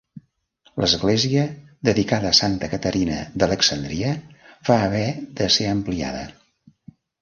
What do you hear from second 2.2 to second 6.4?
a Santa Caterina d'Alexandria, va haver de ser ampliada.